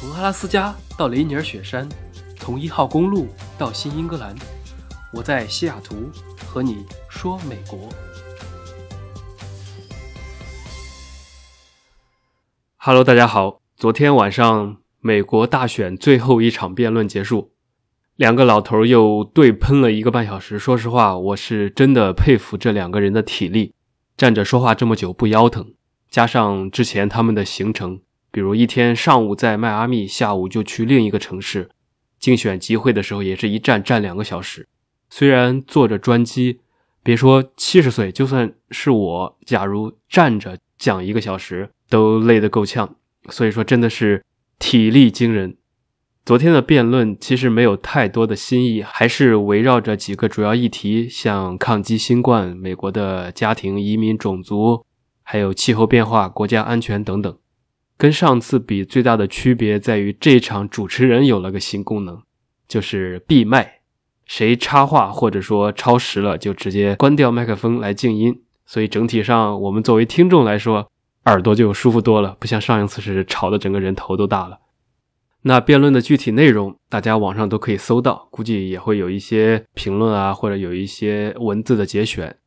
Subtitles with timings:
[0.00, 1.86] 从阿拉斯加到雷尼尔雪山，
[2.38, 3.28] 从一号公路
[3.58, 4.34] 到新英格兰，
[5.12, 6.10] 我在西雅图
[6.46, 7.86] 和你说美国。
[12.78, 13.60] Hello，大家好。
[13.76, 17.52] 昨天晚上美国大选最后一场辩论结束，
[18.16, 20.58] 两个老头又对喷了一个半小时。
[20.58, 23.74] 说实话，我是真的佩服这两个人的体力，
[24.16, 25.74] 站着说话这么久不腰疼。
[26.08, 28.00] 加上之前他们的行程。
[28.30, 31.70] 比如一天上午在迈阿密，下午就去另一个城市
[32.18, 34.68] 竞选集会的时候，也是一站站两个小时。
[35.08, 36.60] 虽然坐着专机，
[37.02, 42.96] 别说七十岁，就算是我，假如站着讲一个小时，都累得够呛。
[43.28, 44.24] 所以说，真的是
[44.58, 45.56] 体力惊人。
[46.24, 54.84] 昨天的辩论其实没有太多的新意，还是围绕着几个主要议题，像抗击新冠、美国的家庭移民、种族，
[55.22, 57.36] 还有气候变化、国家安全等等。
[58.00, 62.22] 跟上次比，最大的区别在于这场主持人有了个新功能，
[62.66, 63.80] 就是闭麦。
[64.24, 68.40] 谁插话或者说超时了，就直接关掉麦克风来静音。
[68.64, 70.90] 所以整体上，我们作为听众来说，
[71.26, 74.60] 耳朵就舒服多了，不像上一次是吵得整个人头都大了。
[75.42, 82.38] 那辩论的具体内容，大家网上都可以搜到，估计也会有一些评论啊，或者有一些文字的节选。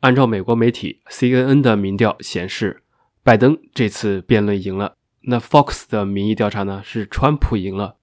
[0.00, 2.80] 按照美国媒体 CNN 的民调显示。
[3.24, 7.96] 拜登这次辩论赢了，那 Fox 的民意调查呢是川普赢了，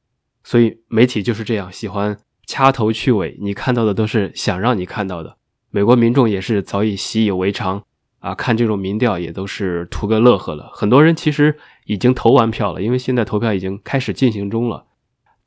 [0.43, 5.37] 所以媒体就是这样喜欢掐头去尾，你看到的都是想让你看到的。
[5.69, 7.83] 美国民众也是早已习以为常
[8.17, 10.71] 啊，看这种民调也都是图个乐呵了。
[10.73, 11.55] 很多人其实
[11.85, 14.87] 已经投完票了，因为现在投票已经开始进行中了。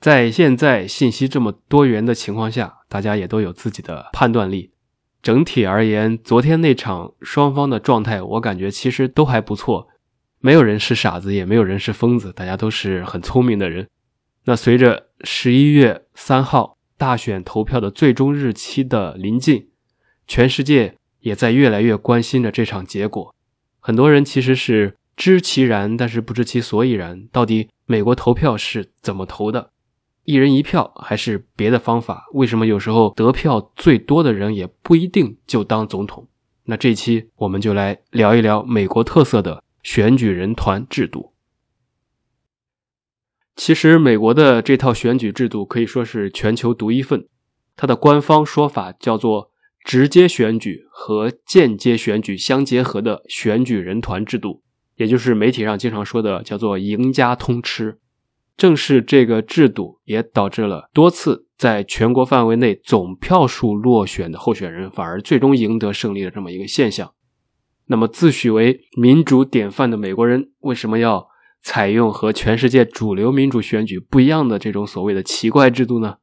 [0.01, 4.71] 在现在信息这么多元的情况下，大家也都有自己的判断力。
[5.25, 9.89] 整体而言，昨天那场双方的状态，我感觉其实都还不错。
[10.41, 13.89] 没有人是傻子，也没有人是疯子，大家都是很聪明的人。
[14.45, 19.71] 那随着十一月三号大选投票的最终日期的临近，
[20.27, 23.35] 全世界也在越来越关心着这场结果。
[23.81, 27.27] 很多人其实是知其然，但是不知其所以然。
[27.33, 29.71] 到底美国投票是怎么投的？
[30.25, 32.27] 一人一票还是别的方法？
[32.33, 36.29] 为什么有时候得票最多的人也不一定就当总统？
[36.65, 41.35] 那这期我们就来聊一聊美国特色的选举人团制度。
[43.55, 47.29] 其实，美国的这套选举制度可以说是全球独一份。
[47.77, 49.51] 它的官方说法叫做
[49.85, 54.63] 直接选举和间接选举相结合的选举人团制度，
[54.97, 57.99] 也就是媒体上经常说的叫做“赢家通吃”。
[58.57, 67.13] 正是这个制度，也导致了多次在全国范围内总票数落选的候选人，反而最终赢得胜利的这么一个现象。
[67.87, 71.27] 那么，自诩为民主典范的美国人，为什么要
[71.61, 76.17] 采用和全世界主流民主选举不一样的这种所谓的奇怪制度呢？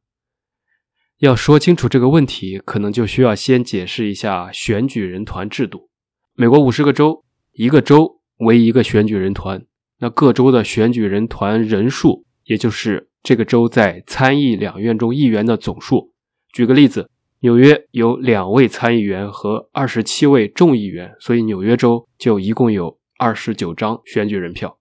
[1.20, 5.90] 要说清楚这个问题，可能就需要先解释一下选举人团制度。
[6.34, 9.64] 美国五十个州，一个州为一个选举人团。
[10.02, 16.12] 那各州的选举人团人数，也就是这个州在参议两院中议员的总数。
[16.52, 24.80] 举个例子，纽约有两位参议员和二十七位众议员，所以纽约州就一共有二十九张选举人票。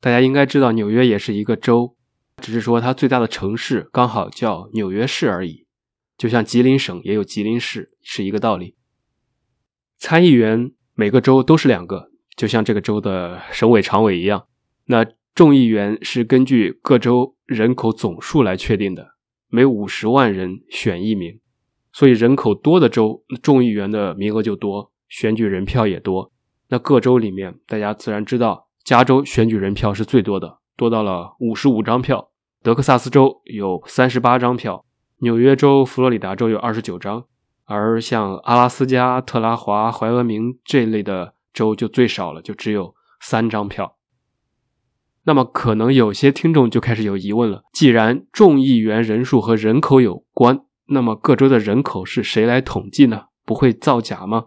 [0.00, 1.96] 大家应该知道，纽约也是一个州，
[2.36, 5.66] 只是说它最大的城市刚好叫纽约市而已。
[6.16, 8.76] 就像吉林省也有吉林市，是一个道理。
[9.98, 12.09] 参议员每个州都是两个。
[12.40, 14.46] 就像这个州的省委常委一样，
[14.86, 19.08] 那众议员是根据各州人口总数来确定的，
[19.50, 21.38] 每五十万人选一名，
[21.92, 26.32] 所以人口多的州，众议员的名额就多，选举人票也多。
[26.70, 32.30] 那各州里面，大家自然知道，加州选举人票是最多的，多到了五十五张票；
[32.62, 34.86] 德克萨斯州有三十八张票，
[35.18, 37.26] 纽约州、佛罗里达州有二十九张，
[37.66, 41.34] 而像阿拉斯加、特拉华、怀俄明这类的。
[41.52, 43.96] 州就最少了，就只有三张票。
[45.24, 53.24] 那么可能有些听众就开始有疑问了：既然众议员人数和人口有关，那么各州的人口是谁来统计呢？
[53.44, 54.46] 不会造假吗？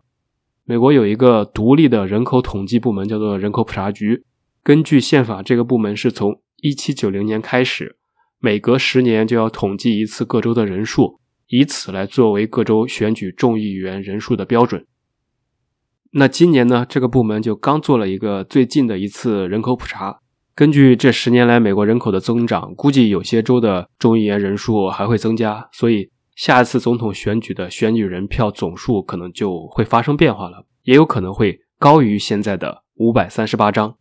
[0.66, 4.24] 美国有一个独立的人口统计部门，叫做人口普查局。
[4.63, 7.98] 根据宪法，这个部门是从一七九零年开始，
[8.39, 14.88] 每隔十年就要统计一次各州的人数，以此来作为各州选举众议员人数的标准。
[16.15, 20.19] 那今年呢，这个部门就刚做了一个最近的一次人口普查。
[20.54, 33.95] 根据这十年来美国人口的增长，估计有些州的众议员人数还会增加，所以下一次总统选举的选举人票总数可能就会发生变化了，也有可能会高于现在的五百三十八张。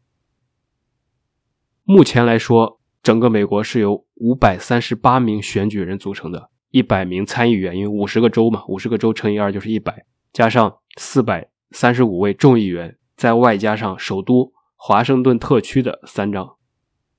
[1.84, 10.04] 目前来说，整个美国是由五百三十八名选举人组成的，一百名参议员，因为五十个州嘛，五十个州乘以二就是一百，
[10.34, 16.56] 加上四百三十五位众议员，再外加上首都华盛顿特区的三张。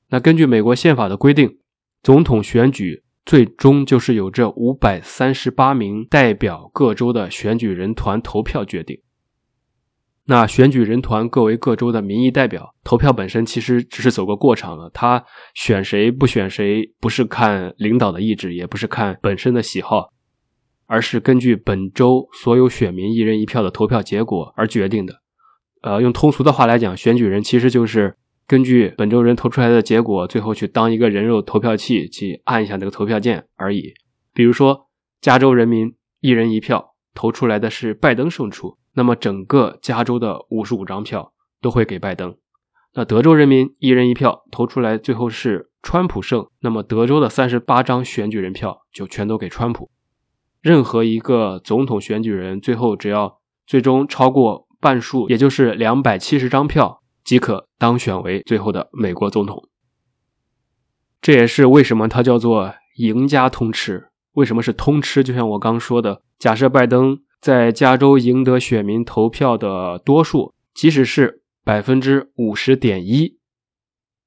[0.10, 1.58] 那根据美国宪法的规定，
[2.02, 9.00] 总统选举最终就是由这五百三十八名代表各州的选举人团投票决定。
[10.26, 14.90] 那选举人团各为各州的民意代表，投票本身其实只是走个过场了。
[14.94, 15.22] 他
[15.54, 20.14] 选谁不选谁，不是看领导的意志，也不是看本身的喜好，
[20.86, 25.22] 而是根据本州所有选民一人一票的投票结果而决定的。
[25.82, 28.16] 呃，用通俗的话来讲，选举人其实就是
[28.48, 33.94] 根据本州人投出来的结果，最后去当一个人肉投票器，去按一下那个投票键而已。
[34.34, 34.88] 比如说，
[35.22, 38.78] 加州人民一人一票投出来的是拜登胜出。
[38.96, 42.38] 那么整个加州的五十五张票都会给拜登，
[42.94, 46.46] 那德州人民一人一票投出来，最后是川普胜。
[46.62, 49.90] 那么德州的三十八张选举人票就全都给川普。
[50.64, 53.38] 任何一个总统选举人最后只要
[53.68, 59.70] 最终超过半数，也就是两百七十张票，即可当选为最后的美国总统。
[61.22, 64.08] 这也是为什么它叫做赢家通吃。
[64.32, 65.24] 为什么是通吃？
[65.24, 67.20] 就像我刚说的，假设拜登。
[67.44, 73.38] 在加州赢得选民投票的多数，即使是百分之五十点一，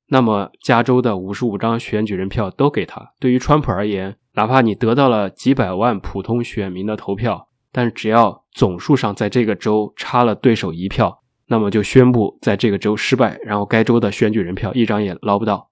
[0.08, 3.14] 那么加州的五十五张选举人票都给他。
[3.18, 15.70] 对于川普而言，哪怕你得到了几百万普通选民的投票，但只要总数上在这个州差了对手一票，那么就宣布在这个州失败，然后该州的选举人票一张也捞不到。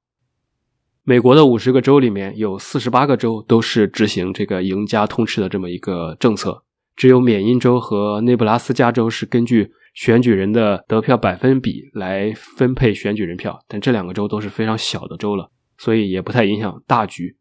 [1.02, 6.64] 美国的五十个州里面有四十八个州都是执行这个赢家通吃的这么一个政策。
[6.96, 17.36] 只有缅因州和内布拉斯加州是根据选举人的得票百分比来分配选举人票，但这两个州都是非常小的州了，所以也不太影响大局。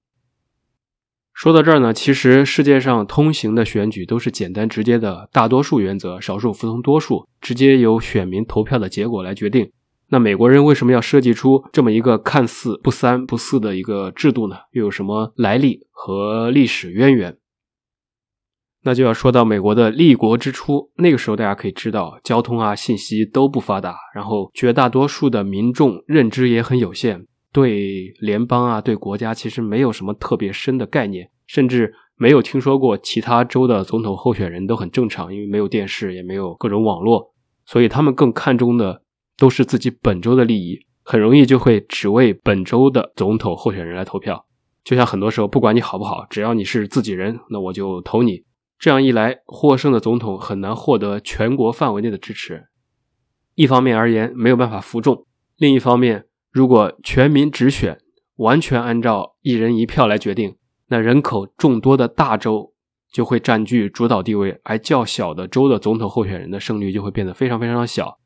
[1.34, 9.72] 说到这儿呢，其实世界上通行的选举都是简单直接的大多数原则，少数服从多数，直接由选民投票的结果来决定。
[10.10, 14.56] 那美国人为什么要设计出这么一个看似不三不四的一个制度呢？
[14.72, 17.36] 又有什么来历和历史渊源？
[18.84, 37.32] 那就要说到美国的立国之初，那个时候大家可以知道，交通啊、信息都不发达，然后绝大多数的民众认知也很有限，对联邦啊、对国家其实没有什么特别深的概念，甚至没有听说过其他州的总统候选人都很正常，因为没有电视，也没有各种网络，
[37.66, 39.04] 所以他们更看重的
[39.38, 44.46] 都是自己本州的利益，很容易就会只为本州的总统候选人来投票。
[44.84, 48.44] 就像很多时候，不管你好不好，只要你是自己人，那我就投你。
[48.80, 52.66] 这样一来，获胜的总统很难获得全国范围内的支持。
[53.56, 55.26] 一方面而言，没有办法服众；
[55.56, 57.98] 另一方面，如果全民直选，
[58.36, 60.56] 完全按照一人一票来决定，
[60.90, 62.76] 那人口众多的大州
[63.12, 68.20] 就会占据主导地位，而较小的州的总统候选人的胜率就会变得非常非常的小。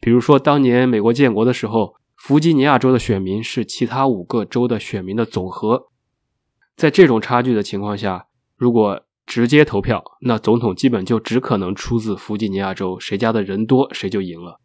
[0.00, 5.88] 比如说，当年美国建国的时候，弗吉尼亚州的选民是其他五个州的选民的总和。
[6.74, 14.60] 在这种差距的情况下，如果直接投票，那总统基本就只可能出自弗吉尼亚州，谁家的人多谁就赢了。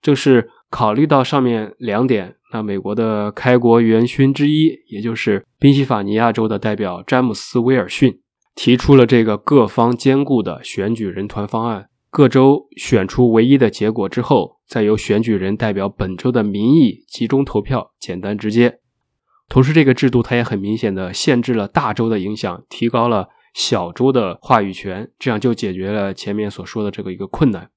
[0.00, 8.20] 正是考虑到上面两点，那美国的开国元勋之一，也就是宾夕法尼亚州的代表詹姆斯·威尔逊，
[8.54, 11.88] 提出了这个各方兼顾的选举人团方案。
[12.10, 18.78] 各州选出唯一的结果之后，再由选举人代表本州的民意集中投票，简单直接。
[19.48, 23.28] 同时，这个制度它也很明显的限制了大州的影响，提高了。
[23.54, 27.70] 小州的话语权，这样就解决了前面所说的这个一个困难。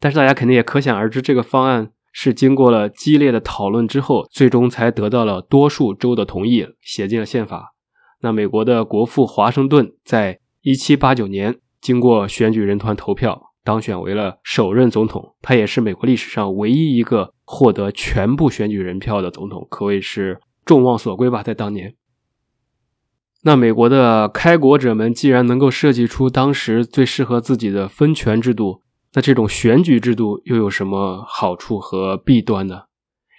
[0.00, 7.74] 但是大家肯定也可想而知，这个方案是经过了激烈的讨论之后，最终才得到了多数州的同意，写进了宪法。
[8.20, 21.94] 那美国的国父华盛顿在1789年经过选举人团投票当选为了首任总统，他也是美国历史上唯一一个获得全部选举人票的总统，可谓是众望所归吧，在当年。
[23.44, 28.82] 那美国的开国者们既然能够设计出当时最适合自己的分权制度，
[29.14, 32.84] 那这种选举制度又有什么好处和弊端呢？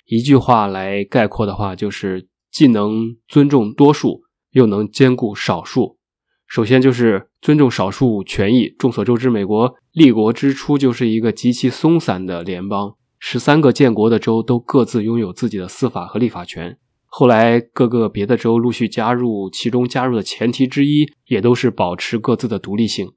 [0.05, 5.97] 一句话来概括的话，就是既能尊重多数，又能兼顾少数。
[6.45, 8.75] 首先就是尊重少数权益。
[8.77, 16.77] 众所周知，美国立国之初就是一个极其松散的联邦，十三个建国的州都各自拥有自己的司法和立法权。
[17.05, 23.13] 后来，各个别的州陆续加入，其中加入的前提之一，也都是保持各自的独立性。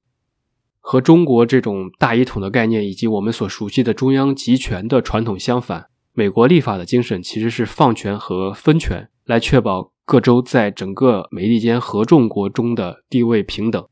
[0.89, 13.85] 和中国这种大一统的概念以及我们所熟悉的中央集权的传统相反，美国立法的精神其实是放权和分权，来确保各州在整个美利坚合众国中的地位平等。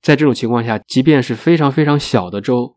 [0.00, 2.76] 在这种情况下，即便是非常非常小的州，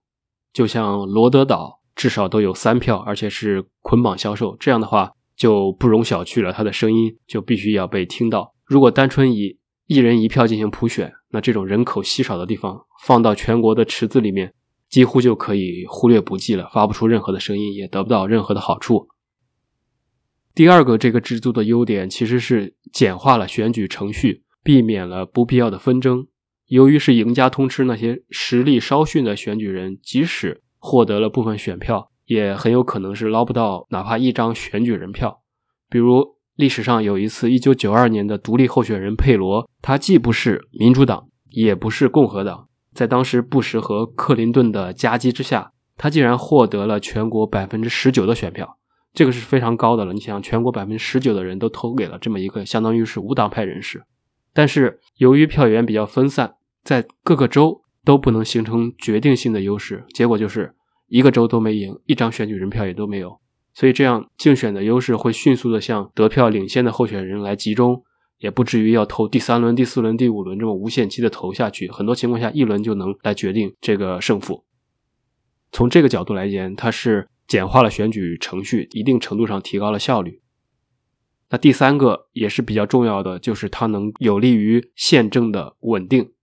[0.51, 4.57] 就像罗德岛，至少都有三票，而且是捆绑销售。
[4.59, 8.53] 这样的话就不容小觑了，他的声音就必须要被听到。
[8.65, 9.57] 如果单纯以
[9.87, 14.53] 一人一票进行普选，那这种人口稀少的地方，放到全国的池子里面。
[14.87, 19.07] 几乎就可以忽略不计了，发不出任何的声音，也得不到任何的好处。
[20.53, 26.27] 第二个，这个制度的优点其实是简化了选举程序，避免了不必要的纷争。
[26.67, 35.41] 由于是赢家通吃，那些实力稍逊的选举人，即使获得了部分选票，也很有可能是捞不到哪怕一张选举人票。
[35.89, 42.69] 比如历史上有一次，一九九二年的独立候选人佩罗，他既不是民主党，也不是共和党。
[42.93, 48.77] 在当时布什和克林顿的夹击之下，他竟然获得了全国百分之十九的选票，
[49.13, 50.13] 这个是非常高的了。
[50.13, 54.03] 你想，全国百分之十九的人都投给了这么一个相当于是无党派人士，
[54.53, 60.73] 但是由于票源比较分散，在各个州都不能形成决定性的优势，结果就是
[61.07, 63.41] 一个州都没赢，一张选举人票也都没有。
[63.75, 68.03] 所以这样竞选的优势会迅速的向得票领先的候选人来集中。
[68.37, 74.65] 也不至于要投第三轮、第四轮、第五轮这么无限期的投下去，很多情况下一轮就能来决定这个胜负。
[75.71, 80.41] 从这个角度来言，它是简化了选举程序，一定程度上提高了效率。
[81.49, 86.33] 那第三个也是比较重要的，就是它能有利于宪政的稳定。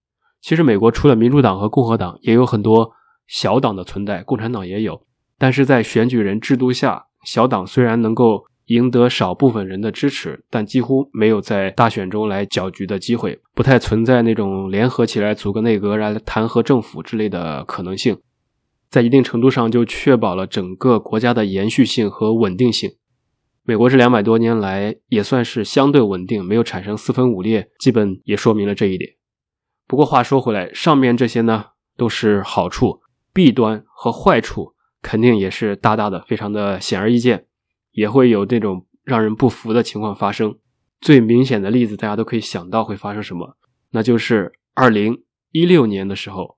[0.40, 2.92] 其实美国除了民主党和共和党，也有很多
[3.28, 8.44] 小党的存在，共产党也有，但是在选举人制度下，小党虽然能够。
[8.66, 18.16] 赢得少部分人的支持，但几乎没有在大选中来搅局的机会，不太存在那种联合起来组个内阁来弹劾政府之类的可能性，
[18.88, 22.92] 在一定程度上就确保了整个国家的延续性和稳定性。
[23.64, 29.10] 美国这两百多年来也算是相对稳定，没有产生四分五裂，基本也说明了这一点。
[29.86, 33.00] 不过话说回来，上面这些呢都是好处，
[33.34, 34.71] 弊端和坏处
[35.02, 37.46] 肯定也是大大的，非常的显而易见。
[37.90, 40.56] 也会有这种让人不服的情况发生。
[40.98, 43.56] 最明显的例子，大家都可以想到会发生什么，
[43.90, 46.56] 那就是二零一六年的时候，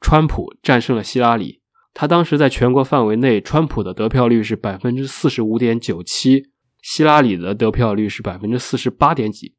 [0.00, 1.60] 川普战胜了希拉里。
[1.92, 6.44] 他当时在全国范围内，川普的得票率是百分之四十五点九七，
[6.80, 9.54] 希拉里的得票率是百分之四十八点几。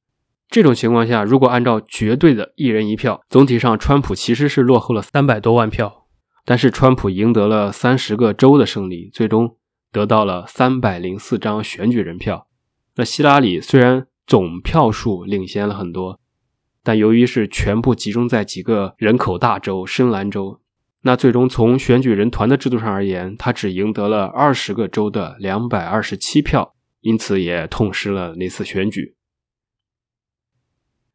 [0.50, 6.01] 这种情况下，如果按照绝对的一人一票，总体上川普其实是落后了三百多万票。
[6.46, 9.58] 但是川普赢得了三十个州的胜利，最终。
[9.94, 12.48] 得到了三百零四张选举人票。
[12.96, 16.22] 那希拉里虽然总票数领先了很多，
[16.82, 20.62] 但由于是全部集中在几个人口大州——深蓝州，
[21.02, 29.16] 那最终从选举人团的制度上而言，他只赢得了二十个州的两百二十七票，因此也痛失了那次选举。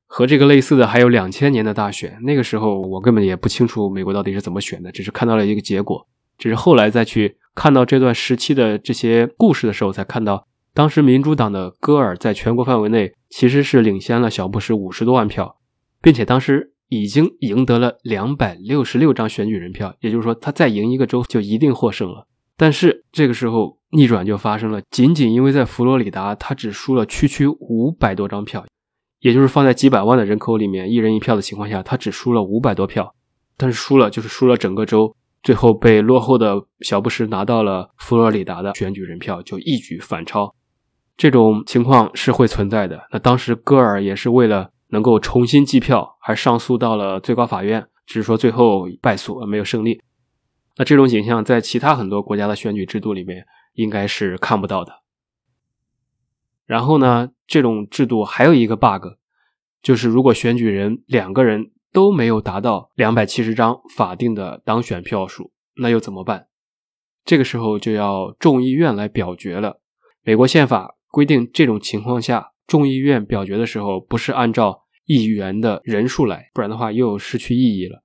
[0.06, 6.06] 和这个类似的还有两千年的大选，那个时候我根本也不清楚美国到底是怎么选的，只是看到了一个结果，
[6.38, 7.36] 只是后来再去。
[7.54, 15.56] 看到这段时期的这些故事的时候，才看到当时民主党的戈尔在全国范围内其实是领先了小布什五十多万票，
[16.02, 22.26] 并且当时已经赢得了两百六十六张选举人票，也就是说他再赢一个州就一定获胜了。
[22.58, 28.66] 但是这个时候逆转就发生了，仅仅因为在佛罗里达他只输了区区五百多张票，
[29.26, 33.12] 也就是放在几百万的人口里面一人一票的情况下，他只输了五百多票，
[33.56, 35.12] 但是输了就是输了整个州。
[35.42, 40.54] 最后被落后的小布什拿到了佛罗里达的选举人票，就一举反超。
[41.16, 43.08] 这种情况是会存在的。
[43.10, 50.00] 那当时戈尔也是为了能够重新计票，而上诉到了最高法院，只是说最后败诉而，没有胜利。
[50.76, 54.92] 那这种景象在其他很多国家的选举制度里面应该是看不到的。
[56.66, 59.14] 然后呢，这种制度还有一个 bug，
[59.82, 61.72] 就是如果选举人两个人。
[61.92, 66.48] 都没有达到两百七十张法定的当选票数，那又怎么办？
[67.24, 69.80] 这个时候就要众议院来表决了。
[70.22, 78.02] 美国宪法规定，这种情况下，众议院表决的时候不是按照议员的人数来，不然的话又失去意义了，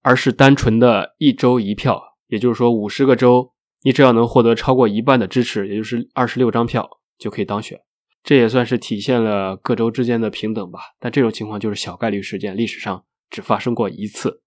[0.00, 2.02] 而是单纯的一州一票。
[2.28, 7.78] 也就是说，五十个州，你只要能获得超过一半的支持，也就是二十六张票，就可以当选。
[8.26, 10.80] 这也算是体现了各州之间的平等吧。
[11.00, 13.04] 但这种情况就是小概率事件，历史上。
[13.28, 14.40] 只发生过一次，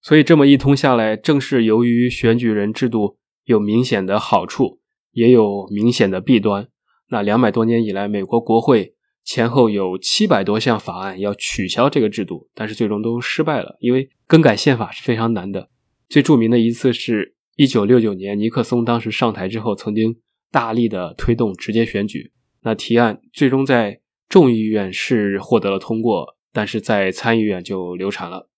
[0.00, 6.68] 所以这么一通下来，正是由于选举人制度有明显的好处，也有明显的弊端。
[7.10, 15.68] 那两百多年以来，美国国会前后有七百多项法案要取消这个制度，但是最终都失败了，因为更改宪法是非常难的。
[16.08, 20.16] 最著名的一次是一九六九年尼克松当时上台之后，曾经
[20.52, 22.30] 大力的推动直接选举，
[22.60, 28.50] 那提案最终在众议院是获得了通过，但是在参议院就流产了。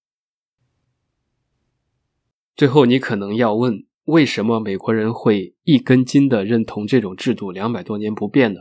[2.56, 8.60] 最后，你可能要问，为什么美国人会一根筋的认同这种制度，两百多年不变呢？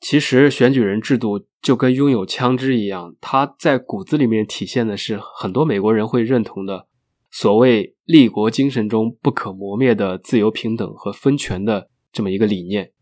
[0.00, 6.86] 其实，选举人制度就跟拥有枪支一样，它在骨子里面体现的是很多美国人会认同的
[7.30, 12.92] 所谓立国精神中不可磨灭的自由、平等和分权的这么一个理念，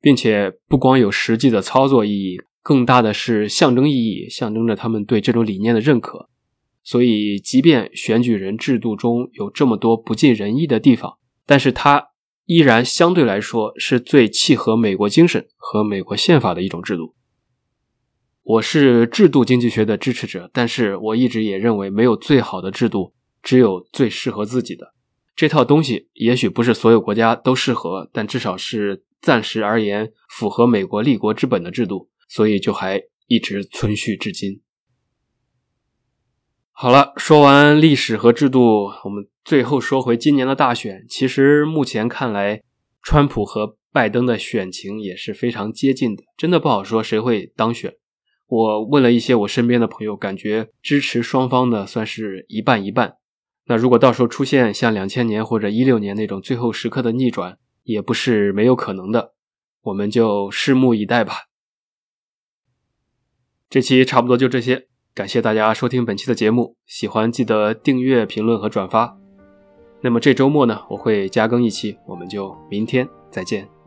[0.00, 6.28] 并且不光有实际的操作意义，更大的是象征意义，象征着他们对这种理念的认可。
[6.82, 12.08] 所以，即便选举人制度中有这么多不尽人意的地方，但是它。
[12.46, 17.14] 依然相对来说是最契合美国精神和美国宪法的一种制度。
[18.42, 24.92] 我是制度经济学的支持者，但是我一直也认为没有最好的制度，只有最适合自己的
[25.34, 26.08] 这套东西。
[26.14, 34.60] 也许不是所有国家都适合，但至少是暂时而言符合美国立国之本的制度，所以就还一直存续至今。
[36.70, 41.04] 好了，说完历史和制度，我们最后说回今年的大选。
[41.08, 42.62] 其实目前看来，
[43.02, 47.94] 川普和拜登的选情也是非常接近的，真的不好说谁会当选。
[48.48, 53.16] 我问了一些我身边的朋友，感觉支持双方的算是一半一半。
[53.66, 59.34] 那如果到时候出现像两千年或者一六年那种最后时刻的逆转，也不是没有可能的。
[59.82, 61.34] 我们就拭目以待吧。
[63.70, 64.88] 这期差不多就这些。
[65.14, 69.18] 感谢大家收听本期的节目，喜欢记得订阅、评论和转发。
[70.00, 73.81] 那么这周末呢，我会加更一期，我们就明天再见。